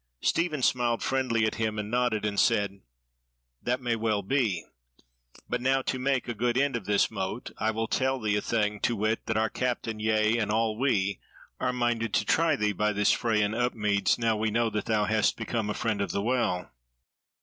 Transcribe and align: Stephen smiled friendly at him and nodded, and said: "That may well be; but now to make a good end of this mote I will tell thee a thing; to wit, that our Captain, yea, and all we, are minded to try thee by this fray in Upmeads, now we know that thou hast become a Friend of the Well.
Stephen 0.23 0.63
smiled 0.63 1.03
friendly 1.03 1.45
at 1.45 1.53
him 1.61 1.77
and 1.77 1.91
nodded, 1.91 2.25
and 2.25 2.39
said: 2.39 2.81
"That 3.61 3.81
may 3.81 3.95
well 3.95 4.23
be; 4.23 4.65
but 5.47 5.61
now 5.61 5.83
to 5.83 5.99
make 5.99 6.27
a 6.27 6.33
good 6.33 6.57
end 6.57 6.75
of 6.75 6.85
this 6.85 7.11
mote 7.11 7.51
I 7.59 7.69
will 7.69 7.85
tell 7.87 8.19
thee 8.19 8.35
a 8.35 8.41
thing; 8.41 8.79
to 8.79 8.95
wit, 8.95 9.23
that 9.27 9.37
our 9.37 9.51
Captain, 9.51 9.99
yea, 9.99 10.39
and 10.39 10.49
all 10.49 10.75
we, 10.75 11.19
are 11.59 11.71
minded 11.71 12.15
to 12.15 12.25
try 12.25 12.55
thee 12.55 12.73
by 12.73 12.93
this 12.93 13.11
fray 13.11 13.43
in 13.43 13.53
Upmeads, 13.53 14.17
now 14.17 14.35
we 14.35 14.49
know 14.49 14.71
that 14.71 14.85
thou 14.85 15.05
hast 15.05 15.37
become 15.37 15.69
a 15.69 15.75
Friend 15.75 16.01
of 16.01 16.11
the 16.11 16.23
Well. 16.23 16.71